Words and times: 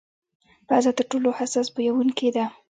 پزه 0.67 0.91
تر 0.97 1.05
ټولو 1.11 1.29
حساس 1.39 1.67
بویونکې 1.75 2.29
ده. 2.35 2.45